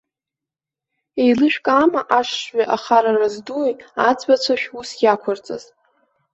Еилышәкаама 1.21 2.01
ашшҩи 2.17 2.65
ахарара 2.75 3.27
здуи, 3.33 3.71
аӡбацәа 4.07 4.55
шәус 4.61 4.89
иақәырҵаз? 5.03 5.63